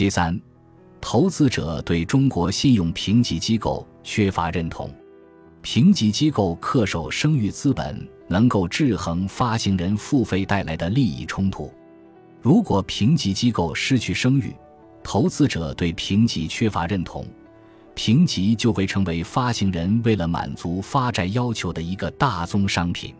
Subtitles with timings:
[0.00, 0.40] 其三，
[0.98, 4.90] 投资者对中国信用评级机构缺乏认同，
[5.60, 11.70] 评级机构恪守声誉资本，能够制衡发行人付费带来的利益冲突。
[12.40, 14.54] 如果评级机构失去声誉，
[15.02, 17.26] 投资者对评级缺乏认同，
[17.94, 23.14] 评级就会成为发行人为了满足发债要求的一个大宗商品。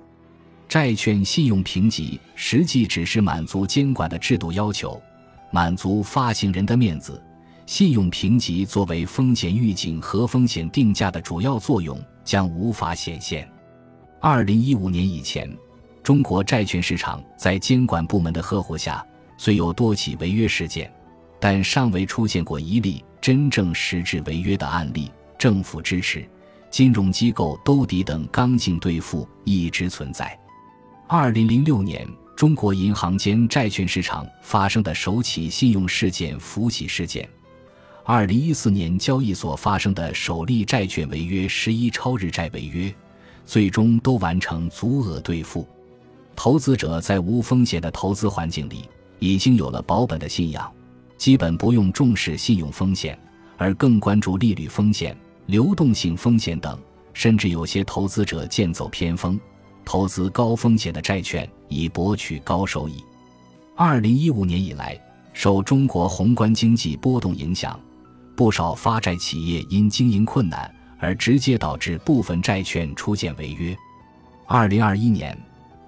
[0.67, 4.99] 债券信用评级实际只是满足监管的制度要求，
[5.51, 7.23] 满足发行人的面子。
[7.67, 13.49] 信用评级作为风险预警和风险定价的主要作用将无法显现。
[14.21, 15.49] 二零一五年以前，
[16.03, 20.93] 中国债券市场在监管部门的呵护下，虽有多起违约事件，
[21.39, 25.09] 但尚未出现过一例真正实质违约的案例。
[25.39, 26.29] 政府支持、
[26.71, 30.37] 金融机构兜底等刚性兑付一直存在。
[31.07, 32.07] 二零零六年，
[32.41, 37.23] 中国银行间债券市场发生的首起信用事件“福喜事件”；
[38.03, 42.91] 二零一四年，交易所发生的首例债券违约“十一超日债”违约，
[43.45, 45.69] 最终都完成足额兑付。
[46.35, 48.89] 投资者在无风险的投资环境里，
[49.19, 50.73] 已经有了保本的信仰，
[51.19, 53.19] 基本不用重视信用风险，
[53.59, 56.81] 而更关注利率风险、流动性风险等，
[57.13, 59.39] 甚至有些投资者剑走偏锋。
[59.85, 63.05] 投资高风险的债券以博取高收益。
[63.77, 65.01] 二零一五年以来，
[65.33, 67.79] 受中国宏观经济波动影响，
[68.37, 73.77] 不少发债企业因经营困难而直接导致部分债券出现违约。
[74.47, 75.37] 二零二一年，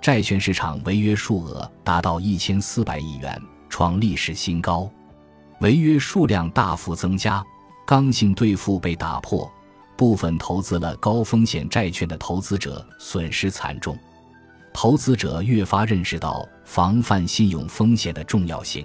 [0.01, 4.91] 债券市场违约数额达到一千四百亿元，创历史新高，
[5.61, 7.45] 违约数量大幅增加，
[7.87, 9.51] 刚性兑付被打破。
[10.03, 13.97] 部分投资了高风险债券的投资者损失惨重，
[14.73, 18.85] 投资者越发认识到防范信用风险的重要性。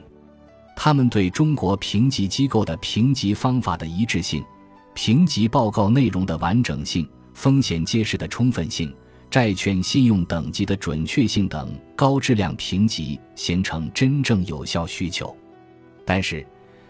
[0.76, 4.46] 他们对中国评级机构的评级方法的一致性、
[4.94, 8.96] 评级报告内容的完整性、风险揭示的充分性、
[9.28, 15.36] 债券信用等级的准确性等高质量评级形成真正有效需求。
[16.06, 16.46] 但是，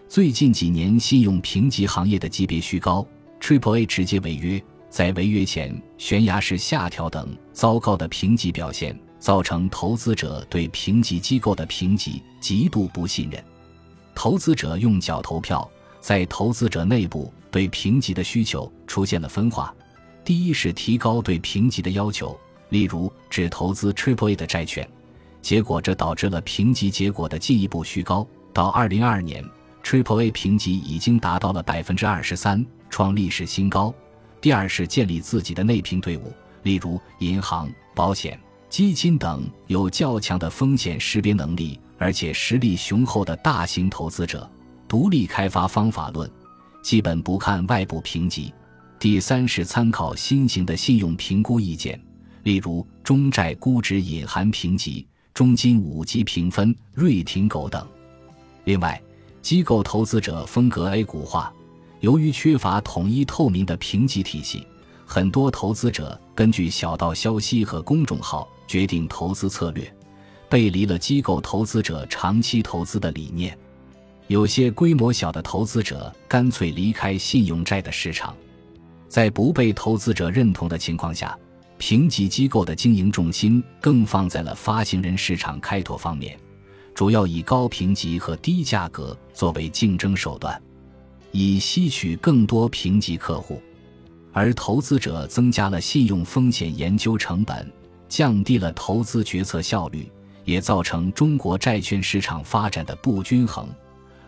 [0.09, 3.07] 最近几年信用评级行业的级别虚高。
[3.47, 13.41] Triple A 直接违约，在违约前悬崖式下调等糟糕的评级表现，造成投资者对评级机构的评级极度不信任。
[14.13, 15.65] 投资者用脚投票，
[16.01, 19.73] 在投资者内部对评级的需求出现了分化。
[20.25, 22.37] 第一是提高对评级的要求，
[22.67, 24.85] 例如只投资 Triple A 的债券，
[25.41, 28.27] 结果这导致了评级结果的进一步虚高。
[28.51, 29.41] 到二零二二年
[29.81, 32.65] ，Triple A 评级已经达到了百分之二十三。
[32.89, 33.93] 创历史新高。
[34.39, 36.31] 第二是建立自己的内评队伍，
[36.63, 38.39] 例如银行、保险、
[38.69, 44.49] 基金等有较强的风险识别能力，而且实力雄厚的大型投资者，
[44.87, 46.29] 独立开发方法论，
[46.83, 48.53] 基本不看外部评级。
[48.99, 51.99] 第三是参考新型的信用评估意见，
[52.43, 57.87] 例如中债估值隐含评级、中金五级评分、瑞挺狗等。
[58.65, 59.01] 另外，
[59.41, 61.53] 机构投资者风格 A 股化。
[61.99, 64.65] 由于缺乏统一透明的评级体系，
[65.05, 69.91] 很多投资者根据小道消息和公众号决定投资策略，
[70.47, 73.57] 背离了机构投资者长期投资的理念。
[74.27, 78.35] 有些规模小的投资者干脆离开信用债的市场，
[79.07, 81.37] 在不被投资者认同的情况下，
[81.77, 86.37] 评级机构的经营重心更放在了发行人市场开拓方面，
[86.93, 90.61] 主要以高评级和低价格作为竞争手段。
[91.31, 93.61] 以吸取更多评级客户，
[94.31, 97.71] 而投资者增加了信用风险研究成本，
[98.07, 100.11] 降低了投资决策效率，
[100.45, 103.67] 也造成中国债券市场发展的不均衡。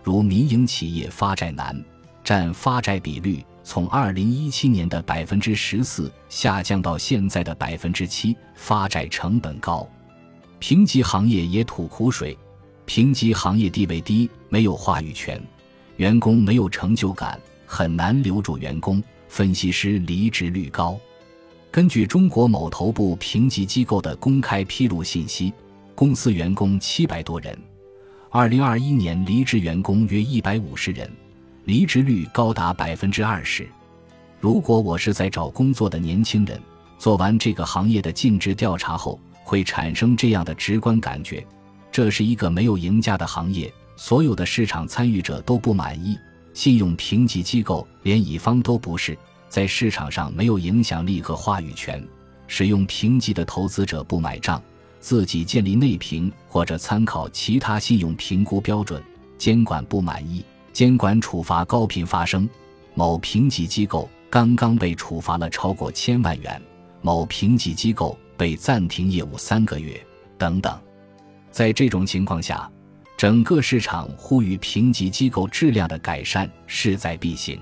[0.04, 1.84] 如民营企业发债难，
[2.24, 9.88] 占发债比率从二零一七年的百分之十四下降到现在的百分之七，发债成本高。
[10.60, 12.38] 评级行业也吐苦水，
[12.86, 15.42] 评级行业地位低，没有话语权。
[16.00, 19.04] 员工没有成就感，很难留住员工。
[19.28, 20.98] 分析师离职率高。
[21.70, 25.54] 根据中国某头部评级机构的公开披露信息，
[25.96, 27.56] 公司员工七百多人，
[28.30, 31.12] 二零二一年离职员工约一百五十人，
[31.66, 33.68] 离职率高达百分之二十。
[34.40, 36.58] 如果我是在找工作的年轻人，
[36.98, 41.46] 做完这个行业的尽职调查后，会产生这样的直观感觉：
[41.92, 43.70] 这是一个没有赢家的行业。
[44.00, 46.18] 所有的市场参与者都不满意，
[46.54, 49.16] 信用评级机构连乙方都不是，
[49.50, 52.02] 在市场上没有影响力和话语权。
[52.48, 54.64] 使用评级的投资者不买账，
[55.02, 59.04] 自己建立内评或者参考其他信用评估标准，
[59.38, 62.50] 监管不满意，监管处罚高频发生，
[62.94, 66.60] 某评级机构刚刚被处罚了超过千万元，
[67.02, 70.02] 某评级机构被暂停业务三个月，
[70.38, 70.80] 等等。
[71.52, 72.72] 在这种情况下，
[73.20, 77.60] 整个市场呼吁评级机构质量的改善势在必行。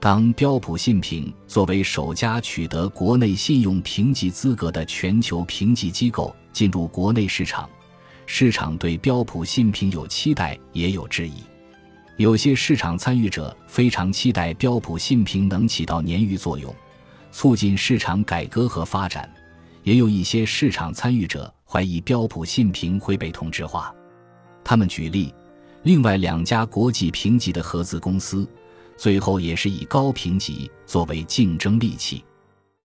[0.00, 7.70] 当标普信评作为首家取得国内信用评级资格的全球评级机构进入国内市场，
[8.26, 11.34] 市场对标普信评有期待，也有质疑。
[12.16, 16.74] 有些市场参与者非常期待标普信评能起到鲶鱼作用，
[17.30, 19.24] 促进市场改革和发展；
[19.84, 23.94] 也有一些市场参与者怀疑标普信评会被同质化。
[24.64, 25.32] 他们举例，
[25.82, 28.46] 另外两家国际评级的合资公司。
[28.96, 32.22] 最后也是以高评级作为竞争利器。